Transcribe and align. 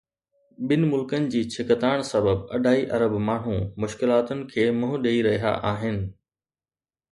ٻن 0.67 0.81
ملڪن 0.91 1.27
جي 1.33 1.41
ڇڪتاڻ 1.55 1.97
سبب 2.13 2.39
اڍائي 2.57 2.81
ارب 2.97 3.13
ماڻهو 3.27 3.59
مشڪلاتن 3.85 4.43
کي 4.55 4.67
منهن 4.81 5.05
ڏئي 5.07 5.23
رهيا 5.31 5.55
آهن 5.75 6.05